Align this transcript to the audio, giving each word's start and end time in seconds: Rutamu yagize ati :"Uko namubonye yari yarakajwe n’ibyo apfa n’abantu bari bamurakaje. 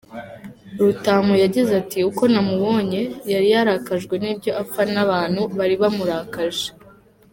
Rutamu 0.83 1.33
yagize 1.43 1.71
ati 1.81 1.99
:"Uko 2.09 2.23
namubonye 2.33 3.01
yari 3.31 3.47
yarakajwe 3.55 4.15
n’ibyo 4.23 4.51
apfa 4.61 4.81
n’abantu 4.93 5.41
bari 5.57 5.75
bamurakaje. 5.81 6.67